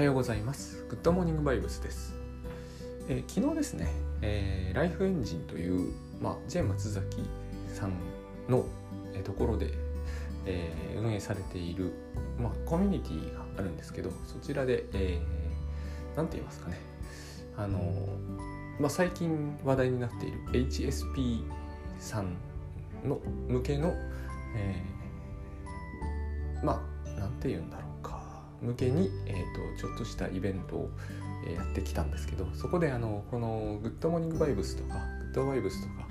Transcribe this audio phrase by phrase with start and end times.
[0.00, 0.82] はようございます。
[0.88, 2.14] グッドモーニングバイブスです。
[3.10, 3.92] えー、昨日ですね、
[4.22, 5.92] えー、ライフエンジンという、
[6.22, 7.18] まあ、J 松崎
[7.68, 7.92] さん
[8.48, 8.64] の、
[9.12, 9.74] えー、ところで、
[10.46, 11.92] えー、運営されている、
[12.38, 16.78] まあ、コミュニティがあるんですけど、そちらで、えー、なんて言いますかね、
[17.58, 17.78] あの
[18.80, 21.42] まあ、最近話題になっている HSP
[21.98, 22.38] さん
[23.04, 23.92] の向けの、
[24.56, 27.89] えー、まあ、なんて言うんだろう。
[28.62, 30.90] 向けに、えーと、ちょっとしたイベントを、
[31.56, 36.06] やってきたんですけどそこであのこの「グッドモーニングバイブス」とか「グッドバイブス」とか、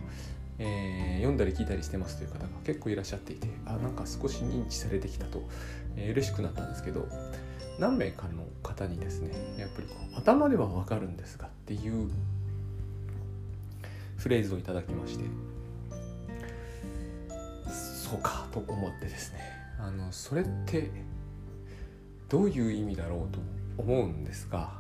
[0.57, 5.48] えー、読んだり聞いたりしてますという方が結構いらっしゃっていてあなんか少し認知されてきたと、
[5.95, 7.07] えー、嬉しくなったんですけど
[7.77, 12.09] 何名かの方にですねやっぱりこう頭ではわかるんですがっていう
[14.18, 15.26] フレーズをいただきまして
[17.70, 19.40] そうかと思ってですね
[19.79, 20.90] あのそれって
[22.29, 23.40] どういう意味だろうと
[23.77, 24.71] 思うんですが、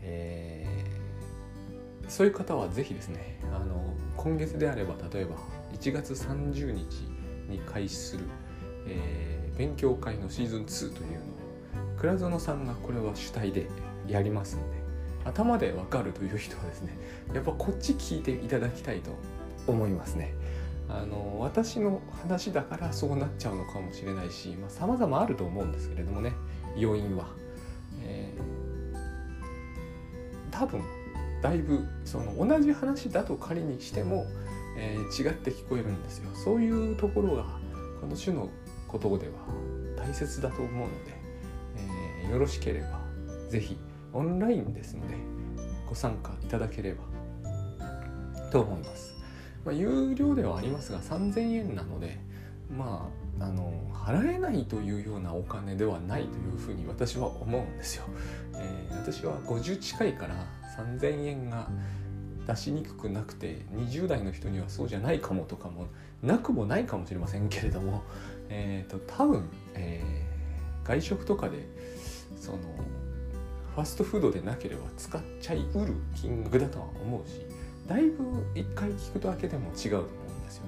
[0.00, 5.36] えー、そういう方は是非ですねあの今月であれば例えば
[5.78, 7.02] 1月30日
[7.48, 8.24] に開始する、
[8.86, 11.20] えー、勉強会のシーズン2というのを
[11.98, 13.68] 倉園さんがこれは主体で
[14.06, 14.84] やりますんで
[15.24, 16.96] 頭でわかるという人はですね
[17.34, 19.10] やっぱこっち聞いていただきたいと
[19.66, 20.34] 思いますね。
[20.88, 26.32] あの私の話だからそうなっちゃうのかもしれないしさまざ、ま、あると思うんですけれどもね
[26.76, 27.26] 要因は、
[28.02, 30.82] えー、多分
[31.42, 34.26] だいぶその同じ話だと仮にしても、
[34.76, 36.30] えー、違って聞こえるんですよ。
[36.34, 37.44] そういうところが
[38.00, 38.48] この種の
[38.88, 39.32] ことでは
[39.96, 41.12] 大切だと思うので、
[42.24, 43.00] えー、よろしければ
[43.48, 43.76] 是非
[44.12, 45.16] オンラインですので
[45.88, 47.02] ご参加いただければ
[48.50, 49.14] と思います、
[49.64, 52.18] まあ、有料ではありますが3000円なので
[52.70, 58.04] まああの払えないというようなお金ではないというふうに私は思うんですよ。
[58.54, 60.34] えー、私は50近いから
[60.76, 61.68] 3,000円が
[62.46, 65.86] 出しにくくなくて20代の人にはそうじゃないかもとかも
[66.22, 68.02] なくもないかもしれませんけれども、
[68.48, 71.66] えーと、多分、えー、外食とかで
[72.36, 72.58] その
[73.74, 77.40] ファストフードでなければ使っちゃいうる金額だとは思うし
[77.88, 80.64] だいぶ一回聞くだけでも違うと思うんですよ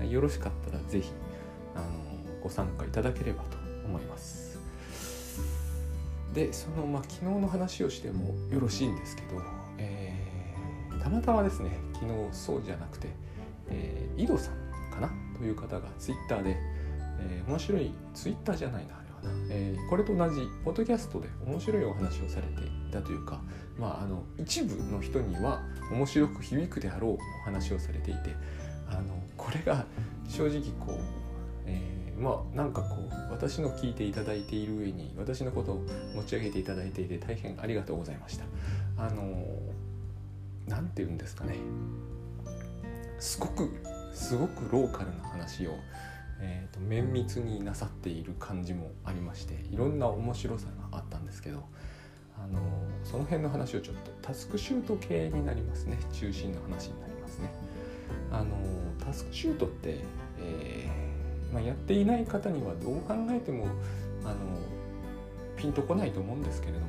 [0.00, 0.08] ね。
[0.08, 1.10] よろしかったら是非
[2.46, 4.58] ご参加いただければと思います。
[6.32, 9.42] でその、まあ、昨日の話をしてもよろしいんですけど、
[9.78, 13.08] えー、たまたまですね昨日そうじゃなくて、
[13.70, 16.56] えー、井戸さんかなという方がツイッターで、
[17.20, 23.40] えー、面白いツイッターじゃないなあれはな、えー、これと同じポッドキャストで面白いお話をされていたというか、
[23.78, 28.34] まあ、あの一部の人には面白く響くであろうお話をされていて
[28.90, 29.86] あのこれが
[30.28, 31.26] 正直こう
[31.66, 38.44] えー、まあなんかこう私の聞いていただいている上に私のことを持ち上げていただいていて大変ありがとうございました。
[38.96, 39.46] あの
[40.66, 41.56] 何て言うんですかね。
[43.18, 43.70] すごく
[44.14, 45.72] すごくローカルな話を、
[46.40, 51.62] えーと、綿密になさっている感じもありましていろんな面白さがあったんですけど
[52.38, 52.60] あの
[53.04, 55.98] その辺の話をちょっとタスクシュート系になりますね。
[56.12, 57.50] 中心の話になりますね。
[58.30, 58.56] あの
[59.04, 60.00] タスクシュートって、
[60.38, 60.88] え
[61.52, 63.66] まあ、やっていない方にはどう考えても
[64.24, 64.34] あの
[65.56, 66.86] ピンとこないと思うんですけれども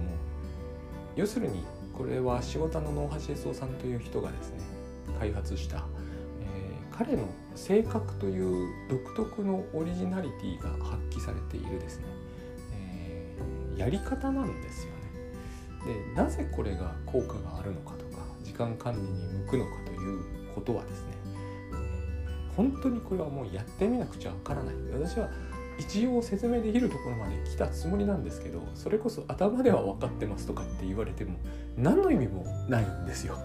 [1.15, 1.63] 要するに
[1.93, 4.59] これは仕事の能橋江さんという人がですね
[5.19, 12.05] 開発した、えー、彼の性格という独特のオリジナリティが発揮されているですね、
[12.73, 14.97] えー、やり方なんですよね。
[16.13, 19.07] でなぜこれが効果があるのかとか時間管理に
[19.45, 21.16] 向くのかということはですね
[22.57, 25.29] 本当にこれはもうやってみなくちゃわからない私は
[25.79, 31.37] 一応説明できるところまで来たつもりなんですけどそれこそ頭では分かってますとかって言われても
[31.77, 33.37] 何の意味もないんですよ。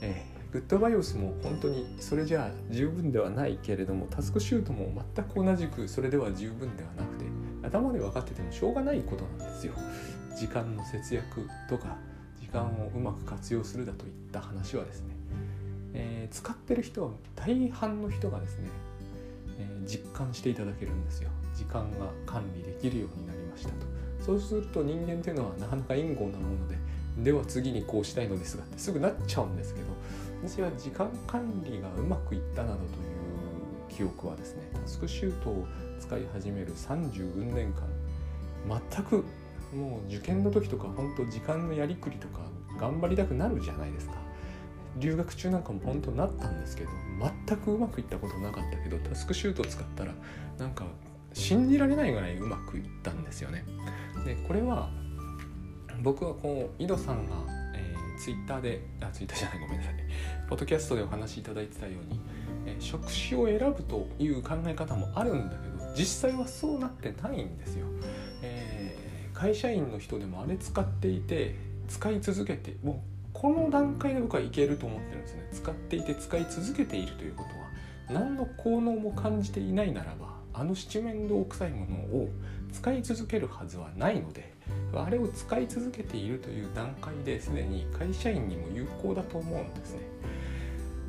[0.00, 7.26] えー、グッドバイオスも本当にそれじゃあ十分ではないけれどもタスクシュートも全く同じくそれでは十分ではなくて
[7.62, 9.74] 頭で分かっててもしょうがないことなんですよ。
[10.36, 11.96] 時間の節約とか
[12.40, 15.11] 時間をうまく活用するだといった話はですね
[15.94, 18.68] えー、使ってる人は大半の人がですね、
[19.58, 21.30] えー、実感していただけるんですよ。
[21.54, 23.92] 時間が管理できるようになりましたと。
[24.24, 26.76] そうすると人間っていうのはなかなか援護なもので
[27.18, 29.86] では次にこうしたいのですがってすぐなっちゃうんですけど
[30.48, 32.88] 私は時間管理がうまくいったなどという
[33.90, 35.66] 記憶はですねタスクシュートを
[36.00, 37.82] 使い始める30年間
[38.94, 39.24] 全く
[39.74, 42.40] もう受験の時とか本当時間のやりくりとか
[42.78, 44.21] 頑張りたくなるじゃないですか。
[44.96, 46.90] 留学中なんかも本当なったんですけど
[47.46, 50.12] 全くうまくいったことなかったけどタスクシュートを使ったら
[50.58, 50.84] なんか
[51.32, 53.64] 信じられないぐらいうまくいったんですよね。
[54.24, 54.90] でこれは
[56.02, 57.36] 僕はこう井戸さんが、
[57.74, 59.94] えー、ツイッターであツイッターじゃないごめんなさい
[60.48, 62.20] ポッドキャストでお話しいただいてたように、
[62.66, 67.86] えー、職種を選ぶという考え方もあるんだけど実際はそうなってないんですよ、
[68.42, 71.54] えー、会社員の人でもあれ使っていて
[71.88, 73.11] 使い続けてもう
[73.42, 77.48] この段階で僕はいけると思ってるんですね使っていて使い続けているということ
[78.14, 82.28] は何の効能も感じていないならばあの七面倒くさいものを
[82.72, 84.54] 使い続けるはずはないので
[84.94, 90.00] あれを使い続けているという段階ですでに会社員にも有効だと思うんですね。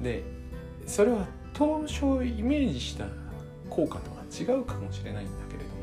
[0.01, 0.23] で
[0.87, 3.05] それは当初イメージした
[3.69, 5.75] 効果とは違うかもしれないんだけれども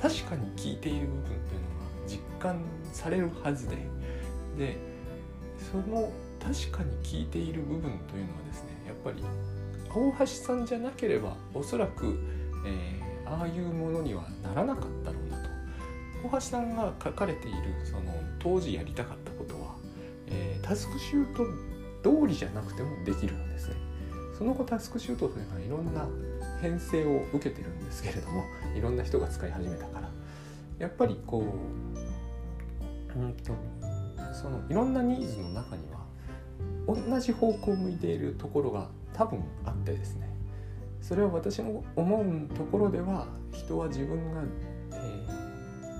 [0.00, 2.62] 確かに効いている部分というのが実感
[2.92, 3.76] されるはずで
[4.56, 4.85] で
[5.70, 6.10] その
[6.40, 9.22] 確かに効いている部分というのはですねやっぱり
[9.90, 12.18] 大橋さんじゃなければおそらく、
[12.66, 15.50] えー、ああいうものにはならなかったろうなと。
[16.24, 19.76] 大橋さんが書かれているその当時やりたかったことは、
[20.26, 21.44] えー、タスクシュート
[22.02, 23.74] 通りじゃなくてもできるんですね。
[24.36, 26.06] その後タスクシュートというのはいろんな
[26.60, 28.44] 編成を受けてるんですけれども
[28.76, 30.10] いろんな人が使い始めたから。
[30.78, 31.42] やっぱりこ
[33.14, 33.54] ううんと
[34.46, 36.06] そのいろんなニーズの中には
[36.86, 40.30] 同じ方向を向いているところが多分あってですね。
[41.00, 44.42] それは私の思うところでは人は自分が、
[44.92, 45.26] え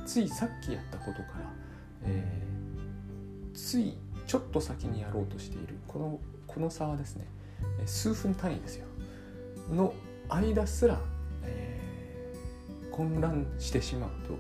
[0.00, 1.50] ー、ついさっきやったことから、
[2.04, 3.98] えー、つい
[4.28, 7.26] ちょっと先にやろうとしているこのこの差はですね
[7.84, 8.86] 数分単位ですよ。
[9.72, 9.92] の
[10.28, 11.00] 間すら、
[11.42, 14.38] えー、混乱してしまうと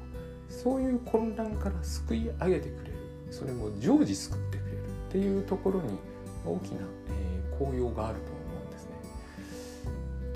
[0.48, 2.85] そういう混乱から救い上げてくる
[3.30, 4.78] それも常時救ってくれる
[5.08, 5.98] っていうところに
[6.44, 8.90] 大きな、えー、効用があると思うんですね。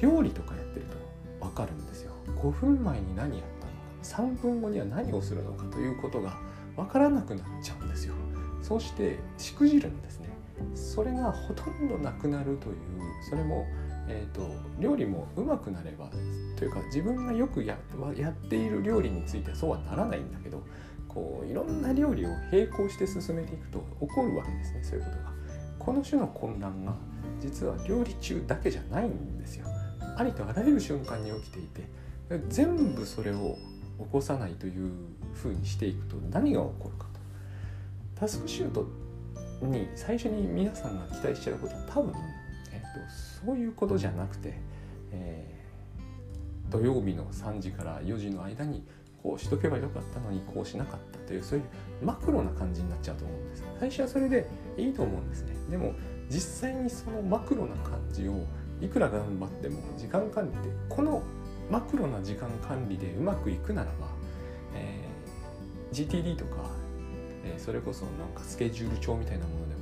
[0.00, 2.12] 料理とかやってると分かるんですよ。
[2.42, 4.34] 5分前に何やったのか。
[4.34, 6.36] 3分後には何をするのかということが
[6.76, 8.14] 分からなくなっちゃうんですよ。
[8.62, 10.28] そしてしくじるんですね。
[10.74, 12.76] それがほとんどなくなるという
[13.28, 13.66] それも、
[14.08, 14.48] えーと、
[14.78, 16.10] 料理もうまくなれば
[16.56, 17.78] というか自分がよくや
[18.16, 20.62] やっている料理についてはそうはならないんだけど
[21.12, 25.30] こういろんな料理を並行して進めていくと起こるわけですねそういうことが。
[25.78, 26.94] この種の混乱が
[27.40, 29.66] 実は料理中だけじゃないんですよ。
[30.16, 31.88] ありとあらゆる瞬間に起きていて
[32.48, 33.56] 全部それを
[33.98, 34.92] 起こさないという
[35.34, 37.20] ふうにしていくと何が起こるかと。
[38.14, 38.86] タスクシュート
[39.62, 42.14] に最初に皆さんが期待しちゃうことは多分、
[42.72, 44.54] えーと、そういうことじゃなくて、
[45.12, 48.84] えー、土曜日の3時から4時の間に
[49.22, 51.64] こうしとけばよかったのにこうしなかったというそういう
[52.04, 53.64] マクロな感じになっちゃうと思うんです。
[53.78, 54.46] 最初はそれで
[54.76, 55.54] いいと思うんですね。
[55.70, 55.94] でも
[56.28, 58.44] 実際にそのマクロな感じを
[58.80, 61.22] いくら頑張っても時間管理ってこの
[61.70, 64.08] マクロな時間管理でうまくいくならば、
[64.74, 66.70] えー、GTD とか、
[67.44, 69.80] えー、それこそなんかスケジュール帳みたいなものでも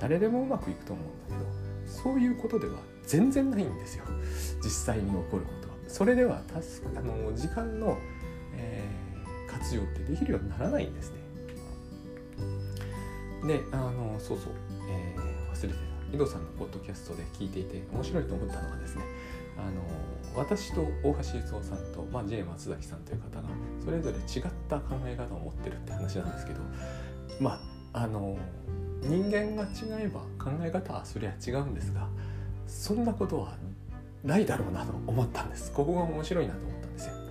[0.00, 2.74] 誰でもうまくいくと思うんだけどそういうことでは
[3.06, 4.04] 全然ないんですよ。
[4.62, 5.74] 実際に起こることは。
[5.86, 7.96] それではタスクあの時間の、
[9.58, 11.18] 活用ってできるようにならないんですね。
[13.46, 14.52] であのそうそう、
[14.88, 15.86] えー、忘れてた。
[16.14, 19.02] 井戸さんのポッドキャストで聞いていて面白いと思ったのがですね
[19.58, 19.82] あの
[20.40, 23.48] 私と大橋悦夫さんと、まあ、J 松崎さんという方が
[23.84, 26.60] それぞれ違った考え方を持ってるって話なんですけど
[27.40, 27.60] ま
[27.92, 28.38] ああの
[29.02, 32.08] 人間が違えば考え方はそりゃ違うんですが
[32.66, 33.56] そんなことは
[34.22, 35.72] ないだろうなと思ったんです。
[35.72, 37.25] ここが面白いなと思ったんですよ。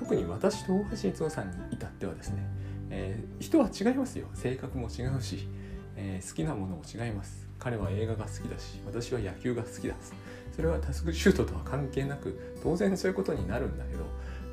[0.00, 2.42] 特に私と大橋悦夫さんに至ってはですね、
[2.90, 4.26] えー、人は違いますよ。
[4.34, 5.46] 性格も違うし、
[5.94, 7.50] えー、好きなものも違います。
[7.60, 9.94] 彼は映画が好きだし私は野球が好きだ
[10.56, 14.04] それはタスクシュートとは関係なく当然そういうことになるんだけど、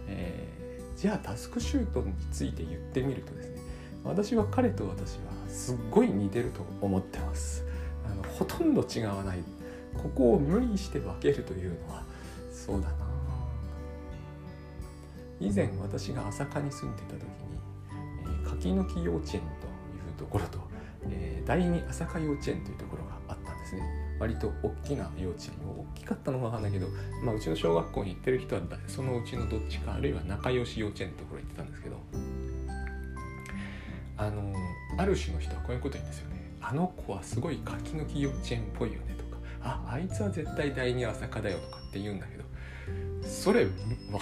[0.07, 3.61] えー、じゃあタスクシュートについて言ってみるとですね
[4.03, 7.65] 私は彼と私はすっごい似てると思ってます。
[8.05, 9.39] あのほとんど違わない。
[9.93, 12.03] ここを無理して分けるというのは
[12.51, 13.06] そうだな。
[15.39, 17.27] 以前私が朝霞に住んでた時に、
[18.43, 19.41] えー、柿の木幼稚園という
[20.17, 20.59] ところと、
[21.09, 24.07] えー、第二朝霞幼稚園というところがあったんですね。
[24.19, 26.87] 割と大きな幼稚園大きかったのかわかんないけど、
[27.23, 31.97] まあ、うちの小学校に行ってる人はそのうちのどっちかあるいは仲良し幼稚園のところ行ってたんですけど
[34.17, 34.53] あの
[34.97, 36.37] ある種の人はこういうこと言うんですよね。
[36.59, 42.43] あの子はすごい柿の木幼稚園っぽいよねとかああいつは絶対第二朝霞だよとかって言うんだけど
[43.27, 43.73] それ分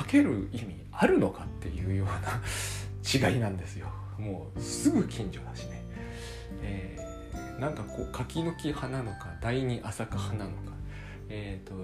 [0.05, 3.88] ける意味あるのかっていうような 違いなんですよ。
[4.18, 5.84] もうすぐ近所だしね、
[6.62, 10.72] えー、なんかこう柿の木派なのか第二浅香派なのか。
[11.30, 11.75] えっ、ー、と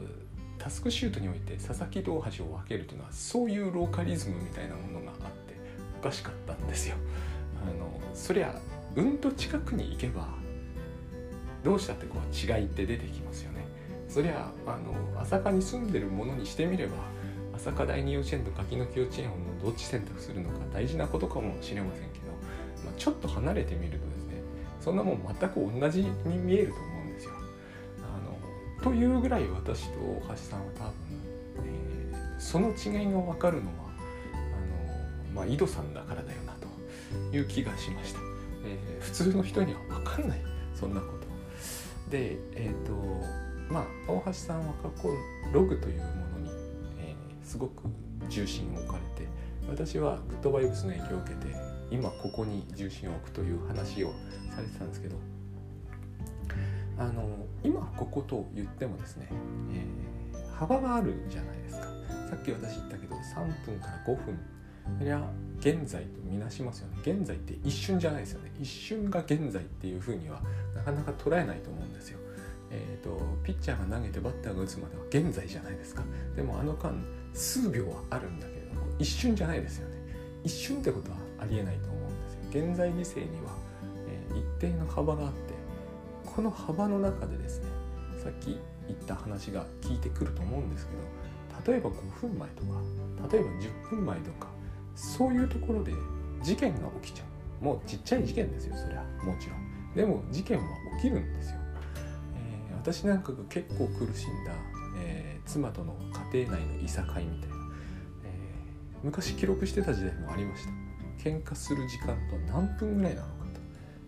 [0.58, 5.56] タスクシュートにおいて佐々木堂橋を分けるというのはそういうローカリズムみたいなものがあって
[6.00, 6.96] おかしかったんですよ。
[7.62, 8.60] あのそりゃ
[8.96, 10.27] うんと近くに行けば
[11.63, 13.65] どうしたってこう違いって出てきますよね。
[14.08, 16.98] そりゃあの朝霞に住んでる者にしてみれば
[17.62, 22.25] 朝霞第二幼稚園と柿の木幼稚園をどっち選択するのか大事なことかもしれませんけど、
[22.84, 24.41] まあ、ちょっと離れてみるとですね
[24.80, 27.34] そんなもん全く同じに見えると思うんですよ。
[28.00, 30.94] あのというぐらい私と大橋さんは多分、
[31.63, 33.91] えー、その違いが分かるのは
[34.34, 38.20] あの、まあ、井戸さんだからだよなという気がしました。
[38.65, 40.41] えー、普通の人には分かんない
[40.74, 41.27] そんなこと。
[42.10, 42.94] でえっ、ー、と
[43.72, 45.10] まあ大橋さんは過去
[45.53, 46.30] ログというもの、
[47.43, 47.83] すごく
[48.29, 49.29] 重心を置かれて
[49.69, 51.55] 私はグッドバイブスの影響を受けて
[51.91, 54.13] 今ここに重心を置くという話を
[54.55, 55.15] されてたんですけど
[56.98, 59.27] あの今ここと言ってもですね、
[60.33, 61.88] えー、幅があるじゃないですか。
[62.29, 64.39] さっき私言ったけど3分から5分
[65.00, 65.21] そりゃ
[65.60, 66.98] 現在とみなしますよね。
[67.01, 68.51] 現在って一瞬じゃないですよね。
[68.60, 70.41] 一瞬が現在っていうふうには
[70.75, 72.19] なかなか捉えないと思うんですよ。
[72.71, 76.03] えーと、ピッチャーが投げてバッターが打つまでは現在じゃないですか。
[76.36, 79.95] でもあの間数秒はあるんだけれども一瞬じゃないですよね。
[80.43, 82.67] 一瞬ってことはありえないと思うんですよ。
[82.69, 83.51] 現在犠牲には、
[84.07, 85.53] えー、一定の幅があって
[86.25, 87.65] この幅の中でですね
[88.23, 92.81] さっき言った話が効いてくると思うんですけど例えば5分前とか
[93.31, 94.47] 例えば10分前とか
[94.95, 95.93] そういうところで
[96.43, 97.23] 事件が起きちゃ
[97.61, 97.63] う。
[97.63, 99.03] もうちっちゃい事件ですよそりゃ。
[99.23, 99.93] もちろん。
[99.95, 100.63] でも事件は
[100.97, 101.57] 起きるんですよ。
[102.35, 104.51] え私なんかが結構苦しんだ、
[105.51, 105.96] 妻との
[106.34, 107.55] 家庭内のいさかいみたいな、
[108.24, 110.72] えー、昔記録してた時代もありました。
[111.22, 113.60] 喧嘩する時間と何分ぐらいなのかと。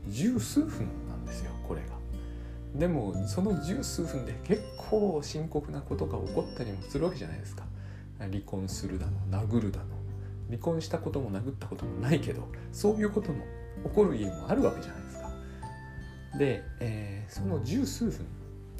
[0.07, 1.88] 十数分なんですよこれが。
[2.75, 7.65] でもその十数分で結構深刻なことが起こったりもするわけじゃないですか。
[8.19, 9.85] 離婚するだの殴るだの。
[10.47, 13.43] 離婚したことも殴ったこともないけどそういうことも
[13.85, 15.29] 起こる家もあるわけじゃないですか。
[16.38, 18.25] で、えー、その十数分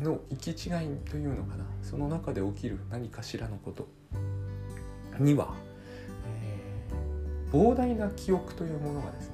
[0.04, 1.66] の行き違いというのかな。
[1.82, 3.88] その中で起きる何かしらのこと。
[5.20, 5.54] には、
[6.28, 9.34] えー、膨大な記憶というものがですね、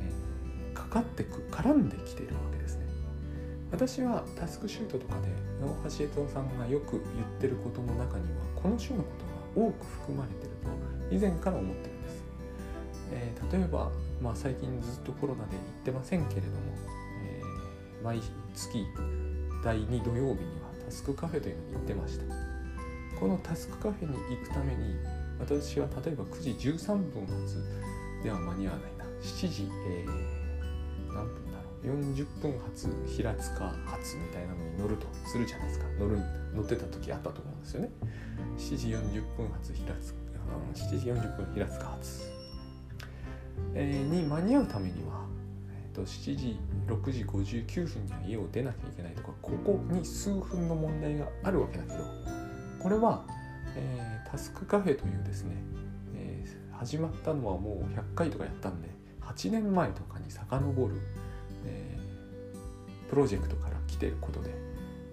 [0.00, 2.86] えー、かかってく絡んできているわけですね。
[3.70, 5.28] 私はタスクシュートとかで
[5.62, 9.10] 大橋悦夫さんがよく言ってることの中にはこの種のこ
[9.54, 10.56] とが多く含まれている
[11.10, 12.24] と以前から思ってるんです、
[13.12, 16.56] えー、例えば、まあ、最近ずっとコロナで行ってませんけれども、
[17.24, 18.20] えー、毎
[18.54, 18.86] 月
[19.62, 22.24] 第2土曜日にはタスクカフェというのに行ってました。
[23.18, 24.96] このタスクカフェに行くために
[25.38, 27.62] 私は例えば9時13分発
[28.22, 29.04] では間に合わないな。
[29.20, 32.00] 7時、えー、何分だろう。
[32.00, 35.86] 40分発平塚発みたいなのに乗るとするじゃないですか。
[35.98, 36.18] 乗る
[36.54, 37.90] 乗ってた時あったと思うんですよね。
[38.56, 40.20] 7時40分発平塚
[40.74, 42.32] 7時40分平塚発、
[43.74, 45.26] えー、に間に合うためには
[46.00, 51.98] と7時6時59分には家を出なきゃいけないとかここに数分の問題があるわけだけど
[52.78, 53.24] これは、
[53.76, 55.54] えー、タスクカフェというですね、
[56.14, 58.88] えー、始まったのはもう100回とかやったんで
[59.22, 60.94] 8年前とかに遡る、
[61.66, 64.54] えー、プロジェクトから来てることで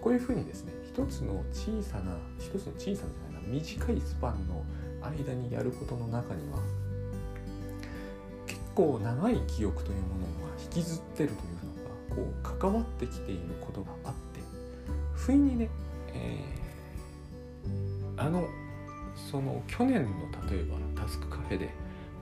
[0.01, 4.63] こういうふうにですね一つの小さな一つの小さなじゃないな短いスパンの
[5.01, 6.59] 間にやることの中には
[8.45, 14.41] 結構長い記憶というものが引きずってるというのがこう関わってきていることがあって
[15.13, 15.69] 不意にね、
[16.13, 18.47] えー、あの
[19.31, 20.09] その去年の
[20.49, 21.69] 例えばタスクカフェで、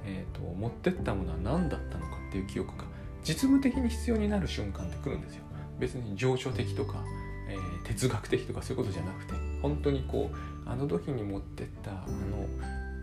[0.05, 2.85] えーと、持ってったものは何だったのかっていう記憶が
[3.23, 5.43] 実務的に必要になる瞬間って来るんですよ。
[5.79, 7.03] 別に情緒的とか、
[7.49, 12.47] えー、哲学的とかそういうことじゃなくて本当にこうあの時に持ってったあの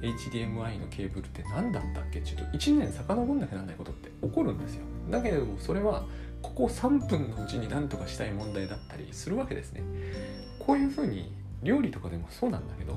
[0.00, 6.04] HDMI のケーブルって何だったっけちょっと1年遡んなきゃならないことって起こるんですよだけれどもそれは
[6.42, 9.82] ここ3分のうちに何とかしたい問題だったりするわけですね。
[10.58, 11.32] こういうふうに
[11.62, 12.96] 料理とかでもそうなんだけど、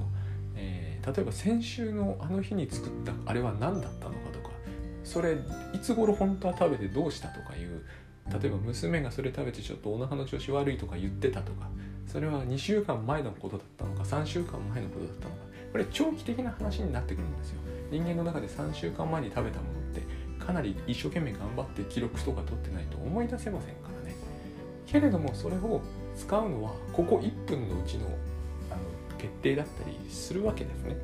[0.55, 4.49] えー、例えば先週のあの日に作ったあれは何だったのかとか
[5.03, 5.33] それ
[5.73, 7.83] いつ頃本当は食べてどうしたとかいう
[8.41, 11.69] 例えば娘がそれ食べてちょっとお腹の調子悪いとか言ってたとか
[12.07, 17.59] それは2週間前のことだったのか3週間前のことだったのかこれ長期的な話になってくるんですよ。
[17.91, 20.01] 人間の中で3週間前に食べたものって
[20.45, 24.15] かなり一生懸命頑張って記録とか取ってないと思い出せませんからね。
[24.85, 25.81] けれどもそれを
[26.15, 28.05] 使うのはここ1分のうちの
[28.71, 30.97] あの決定だったりするわけですね。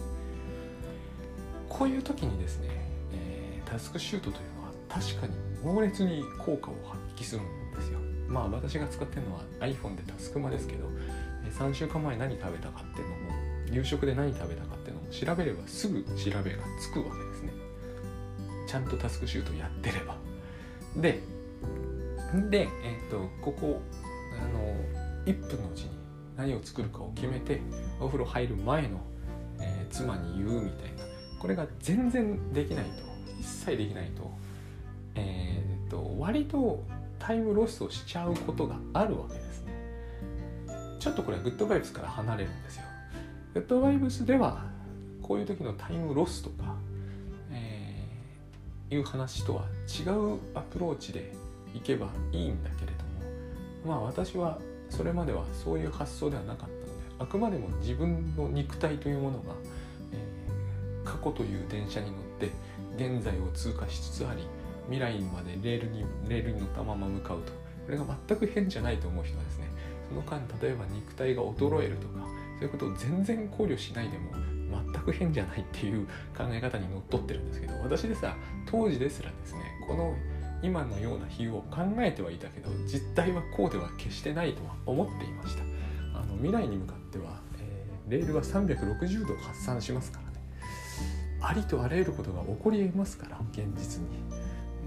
[1.67, 2.67] こういう時にですね、
[3.13, 5.33] えー、タスクシュートというのは確かに
[5.63, 7.45] 猛烈に効果を発揮するん
[7.75, 7.99] ですよ。
[8.27, 10.87] まあ私が使ってるのは iPhone でタスクマですけど
[11.57, 13.21] 3週間前何食べたかっていうのも
[13.71, 17.60] 夕食で何食べたかっていうのを調べればすぐ調べがつくわけですね。
[18.71, 20.15] ちゃんとタスクシュートやってれば。
[20.95, 21.19] で
[22.49, 23.81] で、えーと、ここ
[24.39, 24.75] あの
[25.25, 25.89] 1分のうちに
[26.37, 27.59] 何を作るかを決めて
[27.99, 29.01] お風呂入る前の、
[29.59, 31.03] えー、妻に言うみたいな。
[31.37, 33.11] これが全然できないと。
[33.41, 34.31] 一切できないと,、
[35.15, 36.81] えーと、割と
[37.19, 39.73] タイムロスをしちゃうことがあるわけですね。
[40.99, 42.83] ちょっとこれはグッドバイブスから離れるんですよ。
[43.53, 44.63] グッドバイブスでは
[45.21, 46.75] こういう時のタイムロスとか、
[48.91, 51.33] いう話とは違うアプローチで
[51.73, 53.03] いけばいいんだけれど
[53.89, 56.81] もまあ私はそれまではそういう発想ではなかったので
[57.19, 59.53] あくまでも自分の肉体というものが、
[60.11, 62.49] えー、過去という電車に乗って
[62.97, 64.45] 現在を通過しつつあり
[64.85, 67.61] 未来までレールにレールに乗ったまま向かうと。
[67.85, 69.67] これが全く変じゃないと思う人はですね
[70.07, 72.19] その間例えば肉体が衰えるとか
[72.59, 74.31] そういうことを全然考慮しないでも
[74.71, 78.35] 全く変じゃないっていう考え方にのっとってるんですけど私ですら
[78.65, 80.15] 当時ですらですねこの
[80.63, 85.63] 今のような比喩を考えてはいたけど実態はこうでは決してないとは思っていました。
[86.13, 90.31] あの未来に向かっては、えー、レールは360度発散しますからね。
[91.41, 94.07] ありとあらゆることが起こり得ますから現実に、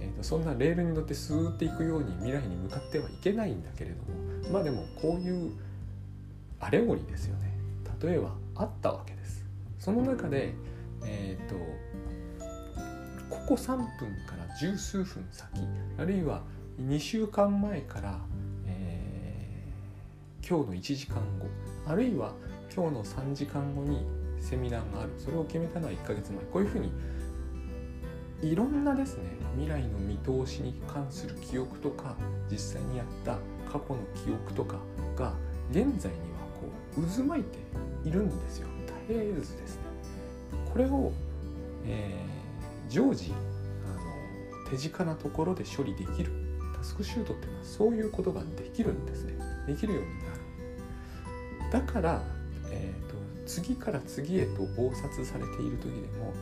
[0.00, 5.52] えーと、そんなレールに乗ってスーっていくように未来に向かってはいけないんだけれどもまあでもこういう
[6.60, 7.52] アレゴリーですよね。
[8.00, 9.13] 例えばあったわけ。
[9.84, 10.54] その中で
[11.04, 11.56] えっ、ー、と
[13.28, 13.86] ここ3分
[14.26, 15.46] から十数分先
[15.98, 16.42] あるいは
[16.80, 18.18] 2週間前から、
[18.66, 21.46] えー、今日の1時間後
[21.86, 22.32] あるいは
[22.74, 24.06] 今日の3時間後に
[24.40, 25.10] セミナーがある。
[25.18, 26.40] それを決めたのは1ヶ月前。
[26.44, 26.90] こういうふうに
[28.42, 29.24] いろんなですね
[29.54, 32.16] 未来の見通しに関する記憶とか
[32.50, 33.38] 実際にやった
[33.70, 34.76] 過去の記憶とか
[35.14, 35.34] が
[35.70, 37.58] 現在にはこう渦巻いて
[38.04, 38.73] いるんですよ。
[39.08, 39.82] 絶えずですね。
[40.72, 41.12] これを、
[41.86, 43.32] えー、常時
[43.86, 46.32] あの手近なところで処理できる。
[46.76, 49.34] タスクシュートっていうのはそういうことができるんですね。
[49.66, 50.44] できるようになる
[51.72, 52.22] だから、
[52.70, 56.32] えーと、次から次へと忙殺されている時でも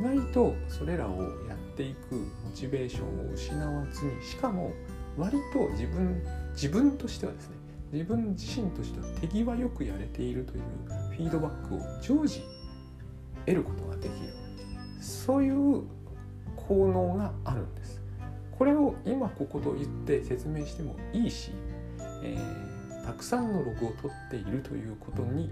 [0.00, 4.72] 意外とそれらをやっていくモチベーションを失わずにしかも
[5.16, 6.22] 割と自分
[6.54, 7.56] 自分としてはですね
[7.94, 10.62] 自分自身としては手際よくやれているという
[11.16, 12.42] フィードバックを常時
[13.46, 14.34] 得ることができる。
[15.00, 15.84] そういう
[16.56, 18.02] 効能があるんです。
[18.50, 21.52] これを今ここと言って説明してもいいし、
[22.24, 25.50] えー、たくさんのログを取っているということに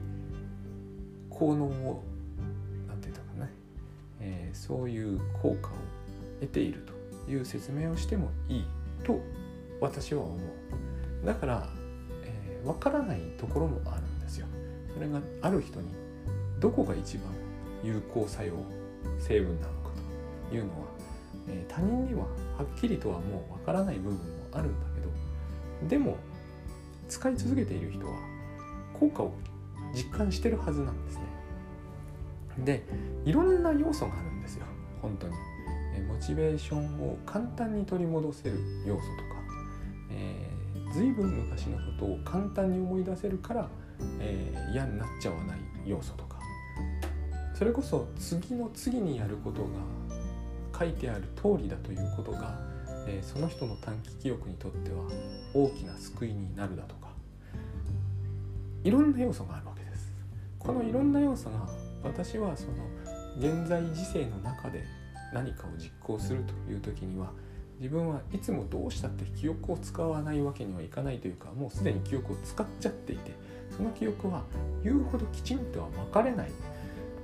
[1.31, 2.03] 効能を
[2.89, 3.53] 何て言ったかね、
[4.21, 5.73] えー、そういう効果を
[6.41, 6.85] 得ている
[7.25, 8.65] という説明をしてもいい
[9.05, 9.21] と
[9.81, 11.27] 私は思う。
[11.27, 11.82] だから、
[12.63, 14.47] えー、分からないところもあるんですよ
[14.95, 15.89] それがある人に
[16.61, 17.27] どこが一番
[17.83, 18.55] 有効作用
[19.19, 19.91] 成分なのか
[20.49, 20.93] というのは
[21.49, 22.23] えー、他人には
[22.57, 24.23] はっきりとはもうわからない部分も
[24.53, 26.17] あるんだけどでも
[27.09, 28.13] 使い続けている人は
[28.99, 29.33] 効果を
[29.95, 31.23] 実感してるはずなんですね。
[32.65, 32.83] で
[33.25, 34.67] いろんな要素があるんですよ
[35.01, 35.35] 本当に。
[35.95, 39.32] え、モチベーションを簡単に取り戻せる要素とか、
[40.93, 43.69] 随分昔のことを簡単に思い出せるから、
[44.21, 46.39] えー、嫌になっちゃわない要素とか
[47.55, 49.69] それこそ次の次にやることが
[50.79, 52.59] 書いてある通りだということが、
[53.07, 55.05] えー、その人の短期記憶にとっては
[55.55, 57.09] 大きな救いになるだとか
[58.85, 60.13] いろんな要素があるわけです。
[60.59, 61.69] このいろんな要素が
[62.03, 62.73] 私はその
[63.39, 64.85] 現在時世の中で
[65.33, 67.31] 何かを実行するという時には
[67.83, 73.33] 自分はいつもどうしたって記憶を使わないわけにはいかないというかもうすでに記憶を使っちゃっていて
[73.77, 74.45] その記憶は
[74.85, 76.51] 言うほどきちんとは分かれない。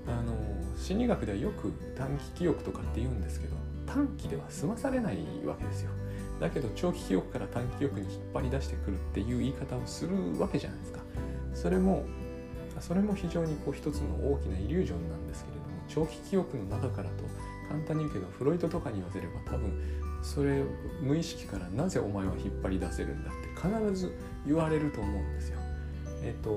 [0.09, 0.35] あの
[0.77, 3.55] 心理学ではよく短期記憶とかって言うんですけど
[3.87, 5.91] 短期では済まされないわけですよ。
[6.41, 11.01] だけど長期記憶から短期記憶に引っ張り出してくるっていう言い方をするわけじゃないですか。
[11.55, 12.05] それも
[12.81, 17.25] それも非常にこう一つの大きなイリュージョンなんですけれども長期記憶の中からと
[17.69, 20.63] 簡単に言うけどフロイトとかに言わせれば多分それ
[21.01, 24.13] 無意識からなぜお前は引っ張り出せるんだって必ず
[24.47, 25.59] 言われると思うんですよ。
[26.23, 26.51] えーと、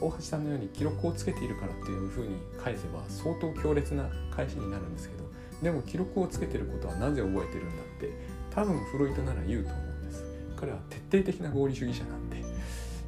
[0.00, 5.24] 大橋さんのように記録をつけているからっていうふうに返せば相当強烈な返しになるんですけど
[5.62, 8.12] でも記録をつけてることはなぜ覚えてるんだって
[8.50, 10.24] 多分フロイトなら言うと思うんです。
[10.56, 12.42] 彼は徹底的な合理主義者なんで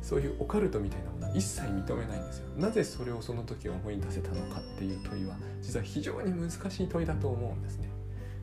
[0.02, 2.48] そういうオカルトみたいなものは一切認めないんですよ。
[2.56, 7.97] なぜそれをその時思い出せたのかっていう問いは実は非常に難しい問いだと思うんですね。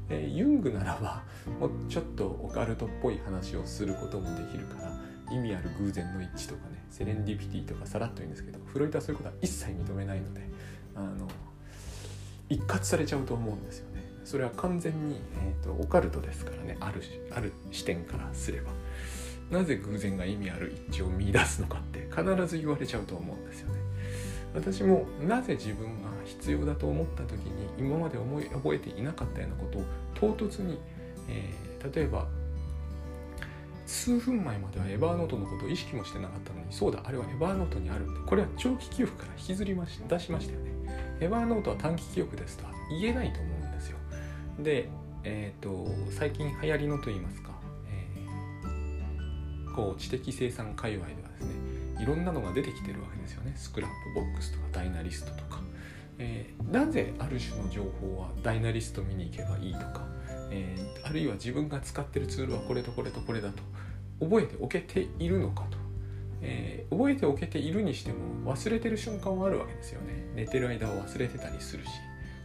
[0.09, 1.23] えー、ユングならば
[1.59, 4.91] もうちょっとオカルトっぽい話をすることもできるから
[5.31, 10.41] 意味ある偶然の一致とかねセレンディピティとかさらっと言うんですけどフロイトはそういうことは一切認めないので
[10.95, 11.27] あの
[12.49, 13.95] 一括されちゃうと思うんですよね。
[14.23, 16.77] それは完全に、えーと、オカルトですからね。
[16.79, 18.71] あるある視点からすれば。
[19.51, 23.84] なぜ偶然が意味ある一致を見出すのかって必ず言われちゃうと思うんですよね。
[24.55, 30.79] 私もなぜ自分が必要だと思った時に今まで思い覚えていなかったようなことを唐突に、
[31.29, 32.25] えー、例えば
[33.85, 40.71] 数分前までは Evernote のことを意識もしてなかったのにそうだあれは Evernote にあるってこれは長期記憶から引きずりまし出しましたよね。
[41.19, 43.97] Evernote は短期記憶ですとは言えないと思うんですよ。
[44.59, 44.89] で
[45.23, 47.51] えっ、ー、と最近流行りのと言いますか、
[47.89, 53.53] えー、こう知的生産界隈ではですねいろんなのが出てきてるわけですよね。
[53.55, 55.61] Scrapbox とか Dynalist とか、
[56.17, 60.05] えー、なぜある種の情報は Dynalist 見に行けばいいとか。
[60.51, 63.63] えー、あるいは自分が使ってるツールはこれとこれとこれだと
[64.19, 65.77] 覚えておけているのかと、
[66.41, 70.25] えー、覚えておけているにしても忘れてる瞬間はあるわけですよね。
[70.35, 71.89] 寝てる間は忘れてたりするし。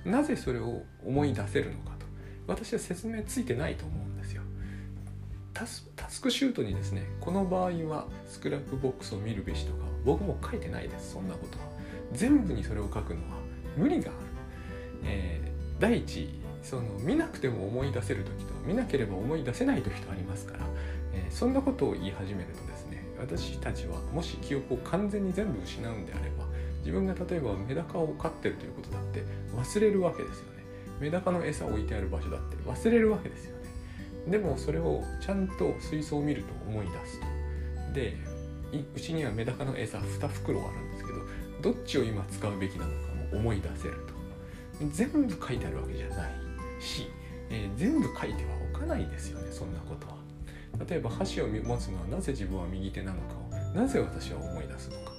[0.05, 2.07] なぜそれを思い出せるのかと。
[2.47, 4.20] 私は説明ついてないと思うんですよ。
[5.53, 11.65] TaskChute にですねこの場合は Scrapbox を見るべしとか僕も書いてないですそんなことは。
[12.13, 13.39] 全部にそれを書くのは
[13.77, 14.19] 無理がある、
[15.05, 20.67] えー、第一その見なくても思い出せる時と見なければ思い出せない時とありますから、
[21.15, 26.45] えー、そんなことを言い始めるとですね私たちはもし記憶を完全に全部失うんであれば
[26.81, 29.23] 自分が例えばメダカを飼ってるということだって
[29.55, 30.51] 忘れるわけですよね。
[30.99, 33.60] メダカの餌を置いてある場所だって忘れるわけですよね。
[34.29, 37.27] でもそれをちゃんと水槽を見ると思い出すと。
[37.95, 38.17] で
[38.95, 44.21] うちにはメダカの餌2袋あるんですけどどっちを今使うべきなのかも思い出せると。
[44.93, 46.31] 全部書いてあるわけじゃない
[46.81, 47.11] し、
[47.51, 50.15] えー、全部書いてはおかないですよねそんなことは。
[50.89, 55.13] 例えば箸を持つのはなぜ自分は右手なのかをなぜ私は思い出すのか。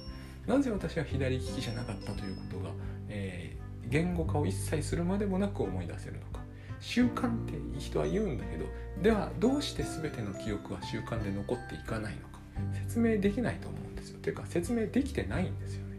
[0.46, 2.70] なぜ私は左利きじゃなかったということが、
[3.08, 6.41] えー、言語化を一切するまでもなく思い出せるのか。
[6.82, 8.66] 習慣って人は言うんだけど
[9.02, 12.40] ではどうして全ての記憶は習慣で残っていかないのか
[12.74, 14.18] 説明できないと思うんですよ。
[14.20, 15.96] というか説明できてないんですよね。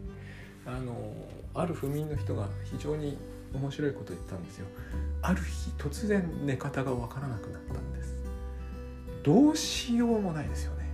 [0.66, 1.12] あの
[1.54, 3.16] ある不眠の人が非常に
[3.54, 4.66] 面白いこと言ったんですよ。
[5.22, 8.14] ある日突然寝方がわからなくなったんです。
[9.22, 10.84] どうしようもないですよね。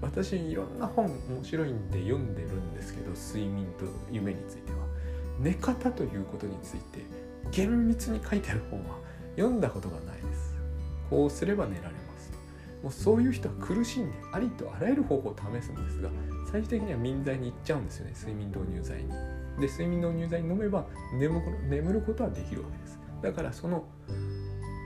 [0.00, 4.78] 私いろんな本面白いんで読んでるんですけど睡眠と夢については。
[5.40, 7.04] 寝方ということについて
[7.50, 10.54] 厳密に書いてある本は読んだことがないです。
[11.08, 12.32] こうすれば寝られます。
[12.82, 16.08] もうそういう人は苦しんでありとあらゆる方法を試すんですが
[16.50, 18.12] 最終的には眠剤に行っちゃうんですよね。
[18.16, 19.10] 睡眠導入剤に。
[19.60, 20.86] で睡眠導入剤に飲めば
[21.18, 22.98] 眠眠ることはできるわけです。
[23.22, 23.84] だからその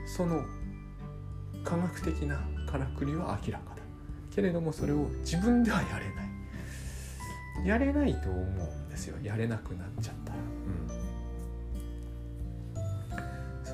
[0.05, 0.43] その
[1.63, 2.37] 科学的な
[2.69, 3.81] からくりは明らかだ。
[4.31, 6.25] けれどもそれを自分ではやれない。
[7.65, 9.17] やれないと思うんですよ。
[9.23, 10.37] やれなくなっちゃったら、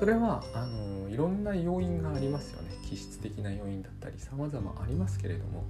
[0.02, 5.62] それはあのいろんな要因がありますよね気質的な要因だったり様々ありますけれども、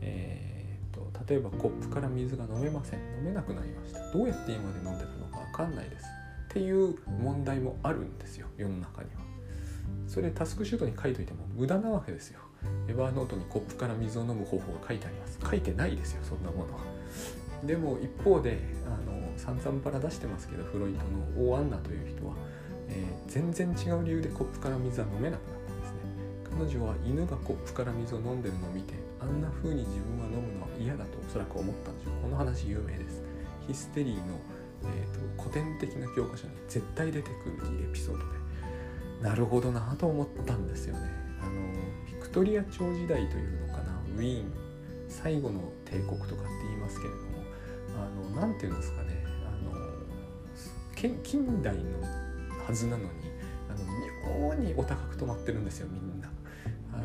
[0.00, 6.06] えーと、例えばコップから水が飲めません飲めなくなりましたどうやって今まで飲んでたのか分かんないです
[6.48, 9.20] っていう問題もあるんですよ世の中には。
[10.08, 12.40] それタスクシュートに書いといても無駄なわけですよ。
[12.88, 15.38] エバーノートにコップから水を飲む方法が書いてあります。
[15.44, 16.80] 書いてないですよそんなものは。
[17.64, 21.04] でも一方であの散々パラ出してますけどフロイト
[21.38, 22.34] の大アンナという人は、
[22.88, 25.98] えー、全然違う理由でコップから水は飲めなくなったんですね。
[26.58, 32.22] 彼女は犬がコップから水を飲んでるのを見てあんな風に自分は飲むのは嫌だとおそらく思ったんでしょう。
[32.22, 33.22] この話有名です。
[33.66, 34.38] ヒステリーの
[34.84, 38.24] えーと、古典的な教科書に絶対出てくるエピソードで
[39.22, 41.08] なるほどなと思ったんですよね。
[41.40, 41.52] あの
[42.06, 44.52] ビクトリア朝時代というのかなウィーン
[45.08, 46.34] 最後の帝国とかって
[46.68, 47.22] 言いますけれども
[47.96, 49.72] あのなんていうんですかねあの
[51.22, 51.82] 近代の
[52.66, 53.08] はずなのに
[53.68, 56.28] あの妙にお高く止まってるんですよみんな。
[56.92, 56.98] あ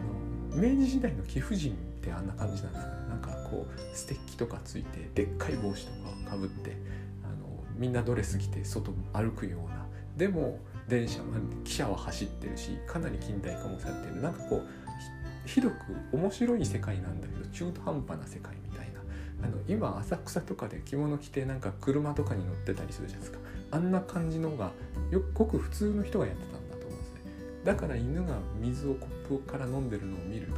[0.56, 3.10] の明治時代の貴婦人ってあんな感じなんですかね。
[3.10, 5.92] なんかこうステッキとかついてでっかい帽子と
[6.26, 6.78] かかぶって
[7.24, 9.86] あのみんなドレス着て外歩くような。
[10.18, 11.22] でも電車
[11.64, 14.22] 汽車は走ってるしかなり近代化もされてる。
[14.22, 15.76] なんかこうひどく
[16.12, 19.00] 面白い世界なんだけど中途半端な世界みたいな。
[19.42, 23.40] あの今浅草とかで着物着てなんか車とかに乗ってたりするじゃないですか。
[23.72, 24.72] あんな感じのが
[25.12, 27.32] よごく普通の人がやってたんだと思うんですね
[27.64, 30.54] だから犬が水をコップから飲んでるのを見ると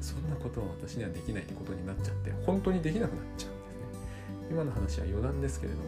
[0.00, 5.84] そんなことは私にはできないってことになっちゃって本当にできなくなっちゃうんですね今の話は余談ですけれども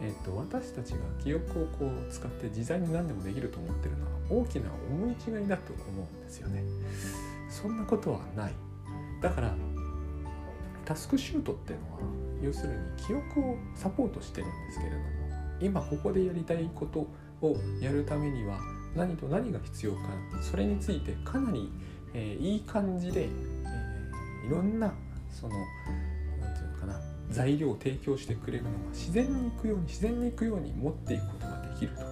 [0.00, 6.62] えーと、私たちが記憶をこう使って自在に何でもできると思ってるのは大きな思い違いだと思うんですよね。
[7.50, 8.52] そんなことはない。
[9.20, 9.54] だから
[10.84, 11.98] タスクシュートっていうのは
[12.40, 15.04] 要するに記憶をサポートしてるんですけれども
[15.60, 17.06] 今ここでやりたいこと
[17.40, 18.58] をやるためには
[18.96, 20.00] 何と何が必要か
[20.40, 21.70] それについてかなり、
[22.14, 24.92] えー、いい感じで、えー、いろんな
[25.30, 25.54] その
[26.40, 32.02] 何て言うのかな材料を提供してくれるのが自然にいくように自然にいくように持っていくことができると。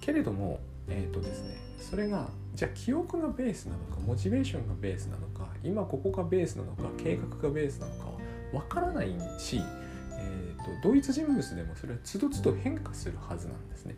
[0.00, 8.12] けれどもえっ、ー、とですねそれがじゃあ記憶がベースなのかモチベーションがベースなのか今ここがベースなのか計画がベースなのかは
[8.52, 9.62] 分からないし、
[10.64, 13.96] と、同一人物でもそれはつどつど変化するはずなんですね。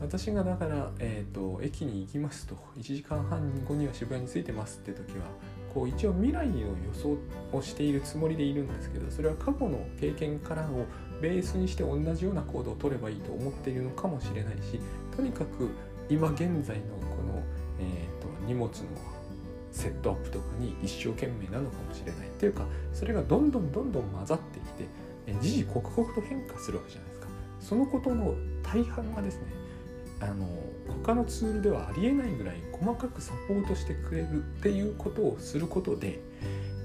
[0.00, 5.24] 私がだから、えーと、駅に行きますと1時間半後には渋谷に着いてますって時は
[5.72, 7.16] こう一応未来の予想
[7.52, 10.84] をしているつもりでいるんですけどそれは過去の経験からを
[11.20, 14.80] ベースにして同じような行動を取ればいいと思っているのかもしれないし
[15.16, 15.70] とにかく
[16.08, 17.42] 今現在のこの、
[17.80, 18.72] えーと、荷物の
[19.72, 24.84] セットアップとかに一生懸命なのかもしれないっていうかそれがどんどんどんどん混ざってきて、
[25.40, 27.26] 時々刻々と変化するわけじゃないですか。
[27.60, 29.42] そのことの大半がですね
[30.20, 30.46] あの
[31.04, 36.20] 他のツールではありえないぐらい細かくサポートしてくれるっていうことをすることで、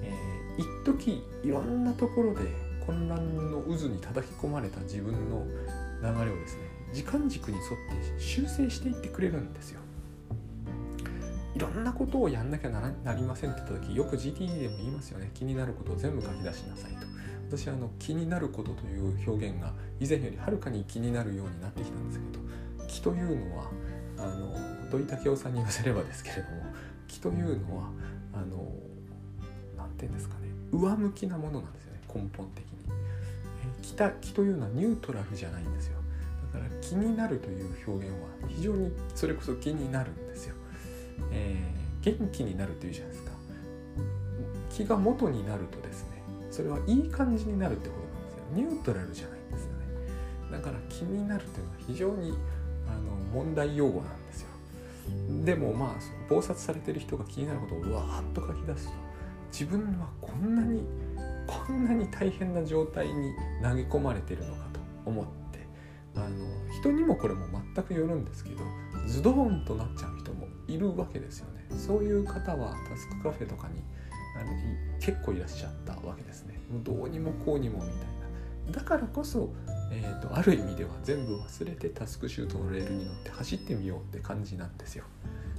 [0.03, 2.41] えー、一時いろんなところで
[2.85, 5.45] 混乱の渦に叩き込まれた自分の
[6.01, 9.79] 流れをですね時間軸に沿って修正していってくれるんですよ。
[11.53, 15.31] いろんなことをやんなきゃなりませんって言った時よく GTD でも言いますよね。
[15.33, 17.20] 気になることを全部書き出しなさいと。
[17.57, 23.65] 私あの気になることという表現が以前よりはるかに気になるようになってきたんですけど気というのは
[24.17, 26.47] あの土井武雄さんに言わせればですけれども
[27.07, 27.89] 気というのは
[28.33, 28.71] あの
[29.77, 32.71] 何て言うんですかね上向きなものなんですよね根本的に。
[33.81, 35.97] 気た気というのはニュートラルじゃないんですよ
[36.53, 40.55] だから気になるという表現は非常にそれこそ気になるんですよ、
[41.31, 43.31] えー、元気になるというじゃないですか？
[44.69, 46.20] 気が元になるとですね
[46.51, 48.43] それはいい感じになるってことなんですよ。
[48.53, 49.77] ニュートラルじゃないんですよね。
[50.51, 52.33] だから気になるというのは非常に
[52.87, 54.47] あの問題用語なんですよ。
[55.43, 58.93] でもまあその忙殺されてる人が気になることをわーっと書き出すと
[59.51, 60.83] 自分はこんなに
[61.47, 63.33] こんなに大変な状態に
[63.63, 65.67] 投げ込まれてるのかと思って
[66.15, 66.45] あの
[66.79, 68.57] 人にもこれも全くよるんですけど
[69.07, 71.65] ズドーンとなっちゃう人もいるわけですよね。
[71.77, 73.81] そういう方はタスクカフェとかに
[74.41, 74.51] あの
[74.99, 76.59] 結構いらっしゃったわけですね。
[76.71, 78.01] もうどうにもこうにもみたいな。
[78.71, 79.49] だからこそ、
[79.91, 85.05] えーと、ある意味では全部忘れてタスクシュートのレールに乗って走ってみようって感じなんですよ。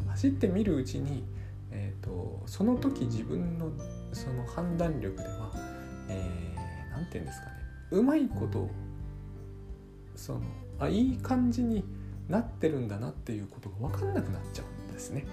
[0.09, 1.25] 走ってみるうちに、
[1.71, 3.71] えーと、その時自分の
[4.12, 5.51] その判断力では
[6.09, 7.53] 何、えー、て言うんですかね。
[7.90, 8.71] うまいこと
[10.16, 10.40] その
[10.79, 11.85] あいい感じに
[12.29, 15.27] なってるんだなっていうことが分かんなくなっちゃうんですね。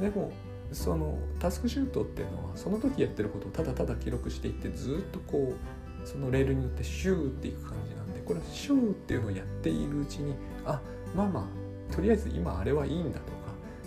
[0.00, 0.30] でも
[0.72, 10.80] そのタスクシュートっていうのはその時やってることをただただ記録していってずっとこうそのレールによってシューっていく感じなんでこれシューっていうのをやっているうちにあ
[11.14, 11.48] まあま
[11.90, 13.36] あとりあえず今あれはいいんだとか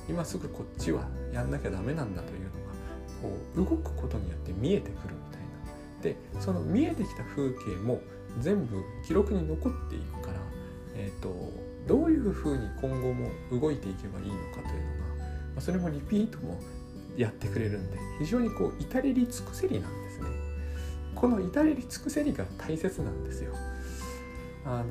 [0.09, 2.51] 今すぐこっちはやんなきゃダメなんだというのが
[3.21, 5.49] こう動くことによって見えてくるみたいな。
[6.01, 8.01] でその見えてきた風景も
[8.39, 10.39] 全部記録に残っていくから、
[10.95, 11.51] えーと、
[11.87, 14.98] どういうふうに今後も動いていけばいいのかというのが
[15.61, 16.59] それもリピートも
[17.17, 20.27] やってくれるんで非常にこう至れり尽くせりなんですね。
[21.15, 23.53] この至れり尽くせりが大切なんですよ。
[24.65, 24.85] あの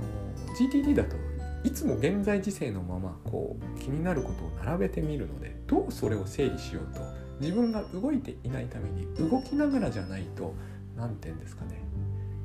[0.58, 1.16] GTD だと
[1.64, 7.00] いつも現在時世のままこう気になることを並べてみるのでどうそれを整理しようと
[7.40, 10.54] 自分が動いていないために動きながらじゃないと
[10.96, 11.82] 何て言うんですかね、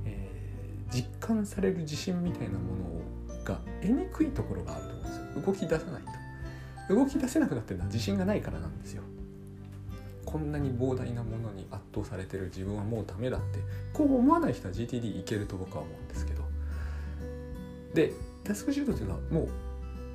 [0.05, 5.41] えー、実感される自信みたいなものが得にくいところがあると思うんですよ。
[5.41, 6.22] 動き出さないと。
[6.89, 9.03] 動き出せなくなってるのは自信がないからなんですよ。
[10.25, 13.59] こんなに膨大なものに圧倒されてる自分はもうダメだって。
[13.93, 16.43] こう思わない人は GTD いけると僕は思うんですけど。
[17.93, 19.47] でタスクシュートっていうのはもう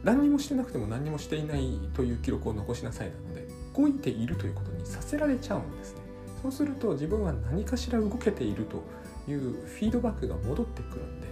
[0.05, 6.01] 何にもしてなくても何にもしていないという記録を残しなさいなので動いているということにさせられちゃうんですね。
[6.43, 8.83] そうすると自分は何かしら動けていると
[9.31, 11.27] いうフィードバックが戻ってくるんで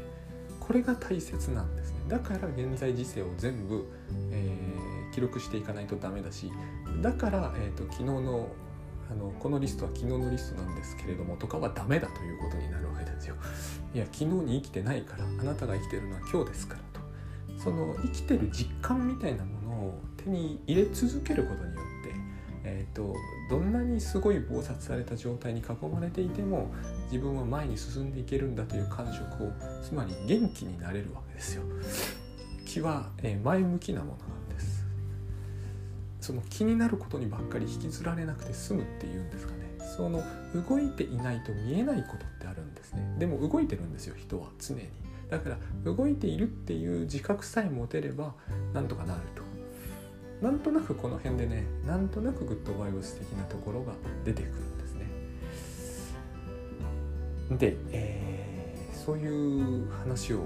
[0.58, 1.96] これが大切なんですね。
[2.08, 3.86] だから現在時世を全部、
[4.32, 4.75] えー、
[5.16, 6.52] 記録していかないとダメだし
[7.00, 8.48] だから、えーと、昨日の
[9.10, 13.36] あのこのリストは昨日のリストなんですけれどもとかはダメだということになるわけですよ。
[13.94, 17.00] いや昨日に生きてないからあなたが生きてるのは今日ですからと
[17.62, 22.16] その生きてる実感みたいなものを手に入れ続けることによって
[22.68, 23.14] えーと、
[23.48, 26.74] どんなにすごい忙殺された状態に囲まれていても
[27.12, 29.52] 自分は前に進んでいけるんだという感触を
[29.84, 31.62] つまり元気になれるわけですよ。
[32.66, 34.75] 気は、え、前向きなものなんです。
[36.26, 39.58] その気になることにばっかり引きずられなくて済むっていうんですかね。
[39.96, 40.24] その
[40.68, 43.14] 動いていないと見えないことってあるんですね。
[43.16, 44.88] でも動いてるんですよ人は常に。
[45.30, 48.34] だから動いているっていう自覚さえ持てれば
[48.74, 49.46] なんとかなると。
[50.42, 53.92] なんとなくこの辺でねなんとなくグッドバイブス的なところが
[54.24, 55.06] 出てくるんですね
[57.52, 60.40] で、えー、そういう話を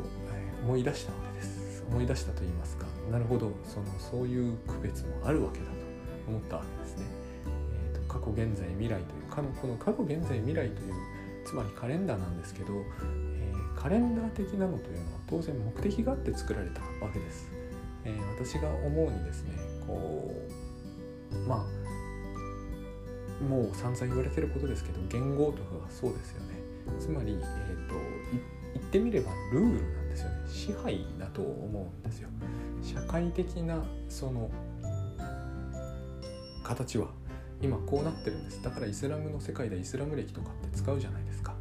[0.63, 3.51] 思い出したわけです思い出したと言いますかなるほど。
[3.65, 5.73] そのそういう区別もあるわけだと
[6.29, 7.07] 思ったわけですね、
[7.95, 10.95] えーと、過去現在未来というかこの過去現在未来という
[11.45, 17.51] つまりカレンダーなんですけど、えー、カレンダー的なのというのは当然目的があって作られたわけです、
[18.05, 19.55] えー、私が思うにですね
[19.87, 20.33] こ
[21.33, 26.61] うまあもう散々言われてることですけど言語とかがそうですよね。
[26.99, 27.95] つまり、えーと、
[28.75, 30.37] 言ってみればルールですよね。
[30.47, 32.29] 支配だと思うんですよ。
[32.83, 34.51] 社会的なその
[36.63, 37.09] 形は
[37.63, 38.63] 今こうなってるんです。
[38.63, 41.55] だからイスラムの世界でイスラム歴とかって使うじゃないですか。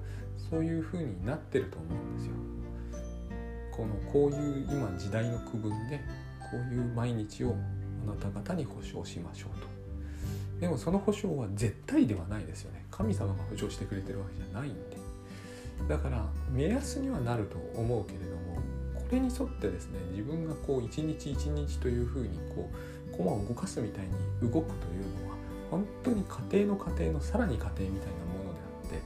[0.49, 2.33] そういう風になってると思うんですよ。
[3.71, 5.99] このこういう今時代の区分で
[6.51, 7.55] こういう毎日を
[8.03, 9.67] あなた方に保証しましょうと。
[10.59, 12.85] でもその保証は絶対ではないですよね。
[12.91, 14.97] 神様が保証してくれてるわけじゃないんで。
[15.87, 18.35] だから目安にはなると思うけれど
[19.11, 22.69] れに沿ってですね自分がこう一日一日というふうにこ
[23.13, 25.35] う駒を動かすみたいに動くというのは
[25.71, 29.01] 本当に家庭の家庭のさらに家庭みたいなものであって、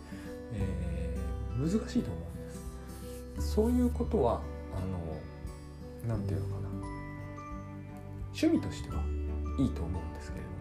[0.54, 3.52] えー、難しいと思うんです。
[3.54, 4.42] そういうことは
[4.76, 6.64] あの何て言うのかな。
[8.34, 8.96] 趣味としては
[9.60, 10.54] いいと思うんですけれども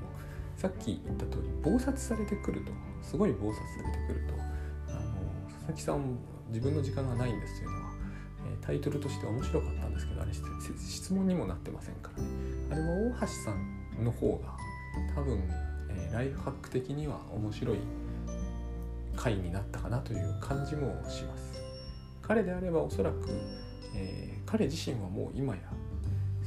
[0.57, 4.35] さっき言った通り忙殺されてくるとすごい忙殺されてくると
[4.93, 5.01] あの
[5.49, 7.82] 佐々木さん自分の時間がないんですというのは、え
[8.65, 12.29] タイトルとして面白かったんですけどあれ質問にもなってませんからね
[12.71, 14.57] あれは大橋さんの方が
[15.15, 15.43] 多分、
[15.91, 17.79] えー、ライフハック的には面白い
[19.17, 21.53] 回になったかなという感じもします。
[22.23, 23.29] 彼であればおそらく、
[23.95, 25.61] えー、彼自身はもう今や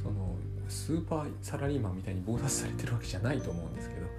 [0.02, 0.34] その
[0.68, 4.10] スーパーサラリーマンみたいに暴殺されてるわけじゃないと思うんですけどやっ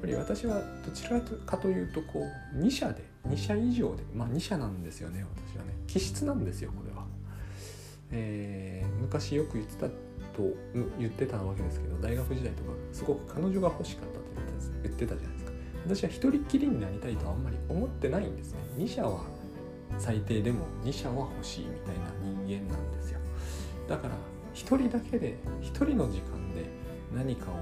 [0.00, 2.22] ぱり私はどちらかというとこ
[2.54, 5.74] う2社で2社以上でまあ2社なんですよね私はね。
[5.86, 6.89] 気質なんですよこれ、
[8.12, 9.94] えー、昔よく言ってたと
[10.98, 15.52] 言ってたわけですけど大学時代とかすごく彼女が欲しかったと言ってた言ってたじゃないですか。
[15.86, 18.60] 私は一人っきりになりたいとあんまり思ってないんですね。
[18.76, 19.20] 2社は
[19.98, 23.20] 最低でも2社は欲しいみたいな人間なんですよ。
[23.88, 24.14] だから
[24.52, 26.66] 一人だけで一人の時間で
[27.14, 27.54] 何かを、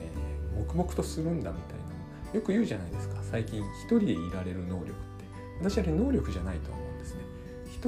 [0.00, 3.16] えー、黙々とするんだみたいなよく言うじゃないですか。
[3.22, 5.24] 最近一人でいられる能力って。
[5.60, 6.91] 私はね能力じゃないと思う。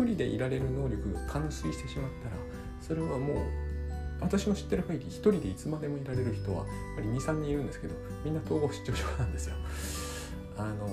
[0.02, 2.36] 人でいられる能力が完遂してしまったら
[2.80, 3.36] それはもう
[4.20, 9.54] 私の知ってる限り一人でいつまでもいられる人はやっぱり23人いるんですけどみんな統合失調症なんですよ。
[10.56, 10.88] あの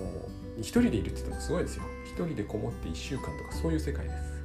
[0.58, 1.84] 一人でいるって言ってもすごいですよ。
[2.06, 4.44] 一人でこもって1週間とかそういう世界です。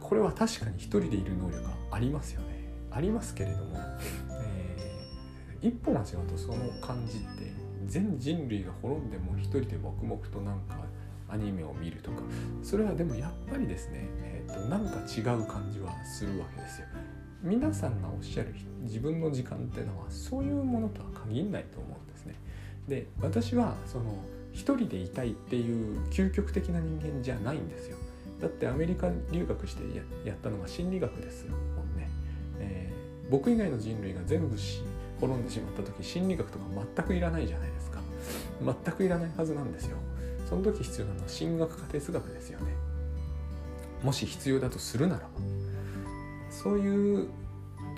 [0.00, 2.72] これは確かに一人でいる能力がありますよね。
[2.90, 3.78] ありますけれども、
[4.42, 7.68] えー、一歩間違うとその感じって。
[7.88, 10.84] 全人類が滅んでも一人で黙々となんか
[11.28, 12.22] アニメを見るとか
[12.62, 16.86] それはでもやっぱりですね、えーと、なんか違う感じはするわけですよ。
[17.42, 22.34] 皆さんがおっしゃる自分の時間っていうのはそういうものとは限らないと思うんですね。
[22.88, 27.96] で私はその一人でいたいっていう究極的な人間じゃないんですよ。
[28.40, 29.82] だってアメリカ留学して
[30.24, 31.58] やったのが心理学ですよも
[31.96, 32.08] うね、
[32.60, 34.82] えー、僕以外の人類が全部し
[35.20, 36.64] 滅んでしまった時心理学とか
[36.96, 38.00] 全くいらないじゃないですか
[38.64, 39.96] 全くいらないはずなんですよ
[40.48, 42.72] その時必要なのは神学か哲学ですよね
[44.02, 45.28] もし必要だとするならば
[46.50, 47.28] そういう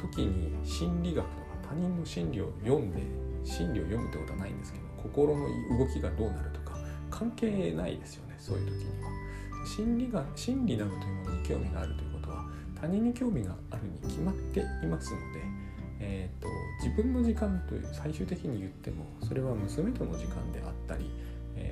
[0.01, 1.37] 時に心理学とか
[1.69, 3.03] 他人の心理を読んで
[3.45, 5.47] 心理を読むってことはないんですけど心の
[5.79, 6.77] 動きがどうなるとか
[7.09, 9.11] 関係ないですよねそういう時には。
[9.65, 12.47] 心理が真理などというものに興味があるということは
[12.81, 15.41] 他人に興味があるに決まっていますので、
[16.01, 16.49] えーと、
[16.83, 21.11] 自分の時間という最終的に言ってもそれは娘との時間であったり、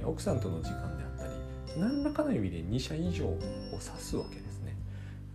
[0.09, 3.39] 奥さんとの時間であったり何らかの意味で2社以上を
[3.73, 4.75] 指すわけですね。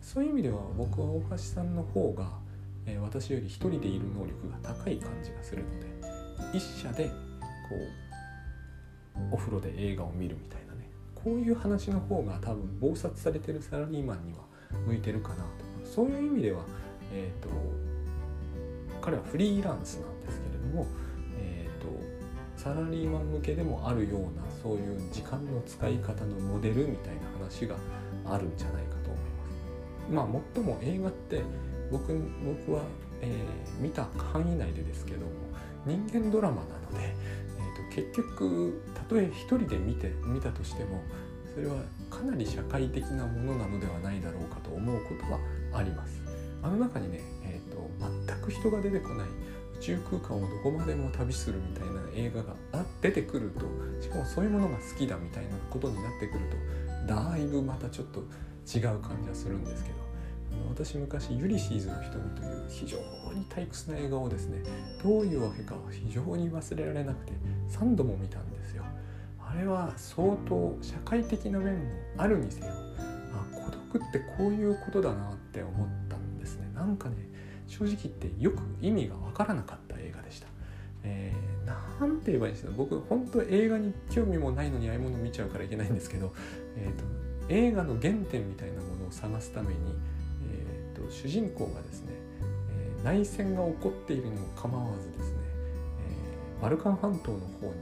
[0.02, 2.30] そういう意味では僕は大橋さんの方が、
[2.86, 7.14] えー、私より一人でいる能力が高い感じがするので一社でこ
[9.32, 10.90] うお風呂で映画を見るみたいなね。
[11.16, 14.40] こういう話の方が多分忙殺されてるサラリーマンには
[14.86, 15.64] 向いてるかなと。
[15.86, 16.64] そういう意味では、
[17.14, 17.50] えーと、
[19.02, 20.88] 彼はフリーランスなんですけれども、
[21.38, 21.88] えーと、
[22.58, 27.76] サラリーマン向けでもあるようなそういう時間の使い方のモデルみたいな話が
[28.26, 30.14] あるんじゃないかと思います。
[30.14, 31.42] まあもっとも映画って
[31.92, 32.14] 僕
[32.68, 32.84] 僕は、
[33.22, 35.32] えー、見た範囲内でですけども
[35.86, 37.14] 人間ドラマなので、
[37.60, 38.82] えーと結局
[39.14, 41.04] とえ一人で見て見たとしても
[41.54, 41.76] それは
[42.10, 45.40] かなり社会的なものなのではないだろうかと思うことは
[45.74, 46.20] あります。
[46.64, 47.90] あの中にね、えーと、
[48.26, 49.28] 全く人が出てこない
[49.84, 53.66] 宙空間をどこまでも旅するみたいな映画が出てくると
[54.02, 56.46] しかもそういうものが好きだみたいなことになってくる
[57.06, 59.96] とだいぶまたちょっと違う感じはするんですけど
[60.70, 62.98] 私昔「ユリシーズの瞳」という非常
[63.34, 64.64] に退屈な映画をですね
[65.04, 67.34] どういうわけか非常に忘れられなくて
[67.70, 68.84] 3度も見たんですよ。
[69.40, 71.82] あれは相当社会的な面も
[72.18, 76.72] あるにせよあ孤独ってこういうことだなって思ったんですね。
[76.74, 77.33] なんかね
[77.68, 80.48] 正直言ってよく意味が分からなかった映画でした。
[81.04, 86.34] えー、なんて言えばいいんですか僕本当映画に興味もないのにああいうもの見ちゃうからいけないんですけど、
[86.78, 87.04] えーと、
[87.50, 89.76] 映画の原点みたいなものを探すために、
[90.50, 92.14] えーと、主人公がですね、
[92.72, 95.38] えー、内戦が起こっているにも構わずですね、
[96.58, 97.74] えー、バルカン半島の方に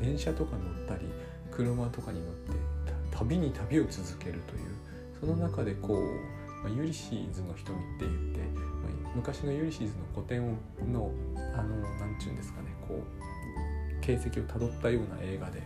[0.00, 1.08] 電車とか乗ったり
[1.50, 2.52] 車とかに乗って
[3.10, 4.78] 旅に旅を続けるという
[5.18, 8.40] その中でこう、まあ、ユリシーズの瞳って言って
[9.18, 10.56] 昔のユリシーズの古典
[10.92, 11.10] の
[11.52, 15.62] 何て言うんですかねこう形跡をたどったような映画で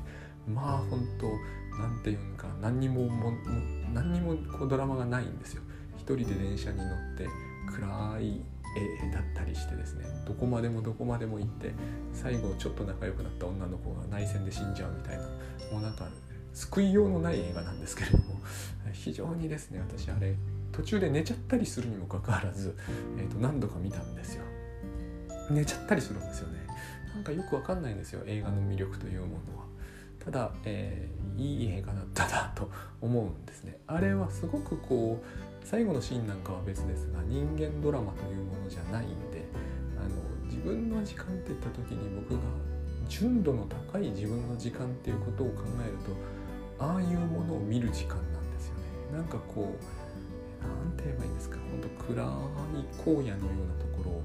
[0.48, 1.28] まあ本当
[1.78, 3.32] なんていうのか何にもも
[3.92, 5.62] 何にもこうドラマがないんですよ。
[5.96, 7.28] 一人で電車に乗って
[7.70, 8.42] 暗い
[8.74, 11.72] 絵だったりしてですねどこまでもどこまでも行って
[12.12, 15.22] 最後ちょっと仲良くなった女の子が内戦で死んじゃうみたいな
[15.70, 16.08] もうなんか
[16.54, 18.40] 救いようのない映画なんですけれども
[18.92, 20.34] 非常にですね私あれ
[20.72, 22.76] 途中で寝ちゃったりするにもかかわらず、
[23.18, 24.42] えー、と何度か見たんですよ。
[25.50, 26.60] 寝ちゃったりするんですよね。
[27.14, 29.64] なんかよくわかんないんですよ映画の魅力というものは。
[30.18, 32.70] ただ、えー、いい映画だったなと
[33.00, 33.78] 思うんですね。
[33.86, 39.44] あれはすごくこう最後のシーンなんかは別ですが人間ドラマというものじゃないんで
[39.98, 42.40] あの自分の時間って言った時に僕が
[43.08, 45.96] 純度の高い自分の時間っていうことを考える
[46.78, 49.18] とああいうものを見る時間なんですよね。
[49.18, 50.01] なんかこう
[50.62, 51.56] 何て言えばいいんですか？
[51.70, 54.22] 本当暗い荒野のようなところを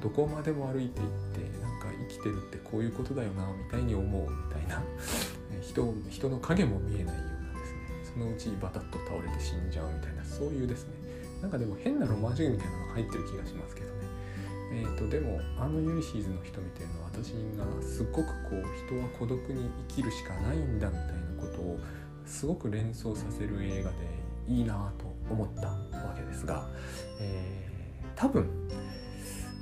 [0.00, 4.82] どこまでも歩いていってなんか生きてるってこういうことだよなみたいに思うみたいな
[5.60, 7.78] 人人の影も見えないようなですね。
[8.14, 10.94] そのうちバタッと倒れて死んじゃうみたいなそういうですね。
[11.42, 13.92] なんかでも変なロマン主義みたいなのが入ってる気がしますけどね。
[14.72, 21.78] えーと、でもあのユリシーズの瞳っていのは私がすっごくこう人は孤独に生きるしかないんだみたいなことを
[22.24, 23.96] すごく連想させる映画で
[24.46, 26.68] いいなと思ったわけですが、
[27.20, 28.48] えー、多分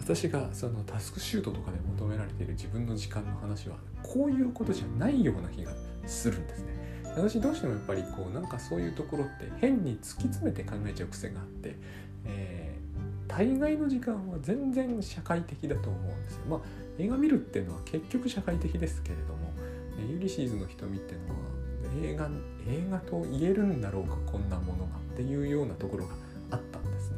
[0.00, 5.72] 私がそのタスクシュートとかで求められている自分の時間の話はこういうことじゃないような気が
[6.06, 6.78] するんですね。
[7.14, 11.76] 私どうしてもやっぱりこうなんかそういうところって変に突き詰めて考えちゃう癖があって、
[12.24, 16.42] えー、大概の時間は全然社会的だと思うんですよ。
[16.48, 16.60] まあ
[16.98, 19.52] 映画見るっていうのは結局社会的ですけれども
[19.98, 21.34] えユリシーズの瞳っていうのは
[22.02, 22.28] 映画
[22.66, 26.14] 映画と言えるんだろうかこんなものがっていうようなところが
[26.50, 27.16] あったんですね。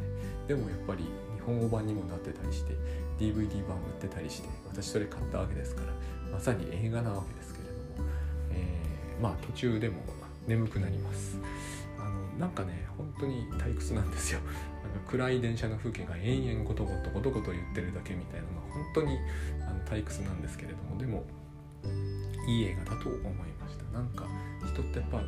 [0.49, 2.75] でもやっぱり日本語版にもなってたりして
[3.19, 5.93] DVD 版売ってたりして私それ買ったわけですから
[6.33, 8.09] まさに映画なわけですけれども、
[8.53, 9.97] えー、まあ途中でも
[10.47, 11.39] 眠くなります。
[11.99, 14.41] あのなんかね本当に退屈なんですよ。
[14.41, 19.19] なんか暗い電車の風景が延々ごとごとごとごと言ってるだけみたいなのが本当に
[19.69, 21.25] あの退屈なんですけれどもでも
[22.49, 23.60] いい映画だと思います。
[23.71, 23.85] した。
[23.97, 24.27] なんか
[24.67, 25.23] 人ってやっぱ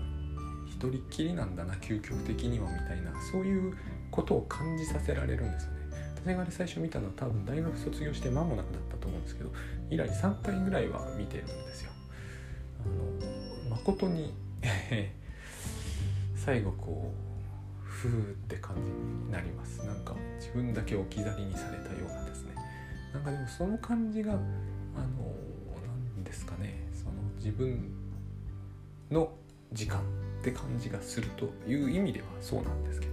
[0.66, 3.76] 一人っきりなんだな究極的にはみたいなそういう
[4.10, 5.82] ことを感じさせられるんですよね。
[6.24, 9.50] 私が最初見たのは多分大学卒業して間もなくなったと思うんですけど
[9.90, 11.90] 以来3回ぐらいは見てるんですよ。
[12.84, 14.34] あの誠に
[16.36, 17.12] 最後こ
[17.84, 19.84] うふーって感じになります。
[19.84, 22.54] なんか自分だけ置き去りにされたようなですね。
[23.12, 24.40] なんかでもその感じがあの
[26.16, 26.88] 何ですかね。
[26.92, 28.01] その自分
[29.12, 29.32] の
[29.72, 30.02] 時間っ
[30.42, 33.12] て感じがするという意味ではそうなんですけど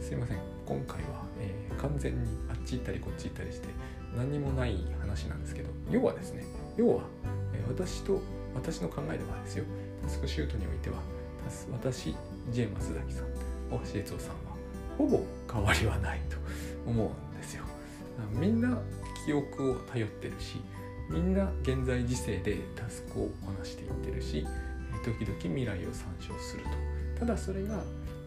[0.00, 0.38] すいません。
[0.66, 3.68] 今回は、えー、完全にあっち行ったりこっち行ったりして
[4.16, 6.44] 何にもない話なんですけど要はですね
[6.76, 7.02] 要は、
[7.52, 8.20] えー、私と
[8.54, 9.64] 私の考えではですよ。
[10.02, 10.96] タスクシュートにおいては
[11.72, 12.14] 私
[12.52, 13.26] J 松崎さん
[13.70, 14.56] 大橋悦夫さんは
[14.96, 15.20] ほぼ
[15.52, 16.36] 変わりはないと
[16.86, 17.64] 思うんですよ。
[18.32, 18.78] みんな
[19.26, 20.60] 記憶を頼ってるし
[21.10, 24.46] みんな現在時世でタスクをこなしていってるし
[25.04, 26.70] 時々未来を参照すると。
[27.20, 27.82] ただそれが、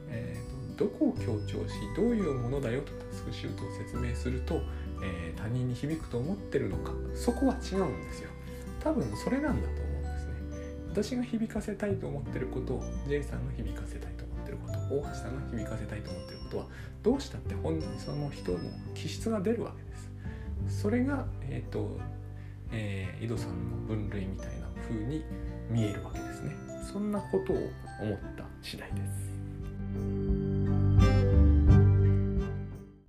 [0.10, 4.62] えーと、どこを強調しどういうものだよとタスクシュートを説明すると、
[5.04, 6.92] えー、他人に響くと思ってるのか。
[7.16, 8.30] そこは違うんですよ。
[8.84, 10.34] 多分それなんだと思うんですね。
[10.90, 16.66] 私が響かせたいと思ってることを J さんが響かせたいと思ってること大橋さんが響かせたいと思ってることは
[17.02, 18.60] どうしたって本その人の
[18.94, 20.82] 気質が出るわけです。
[20.82, 21.98] それがえっ、ー、と、
[22.72, 25.24] えー、井戸さんの分類みたいな風に
[25.70, 26.56] 見えるわけですね。
[26.92, 27.56] そんなことを
[28.02, 30.43] 思った次第です。